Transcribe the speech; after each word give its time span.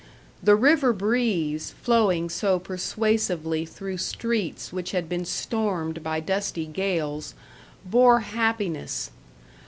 The 0.41 0.55
river 0.55 0.93
breeze, 0.93 1.75
flowing 1.79 2.27
so 2.27 2.57
persuasively 2.57 3.67
through 3.67 3.99
streets 3.99 4.73
which 4.73 4.93
had 4.93 5.07
been 5.07 5.25
stormed 5.25 6.01
by 6.01 6.19
dusty 6.19 6.65
gales, 6.65 7.35
bore 7.85 8.21
happiness. 8.21 9.11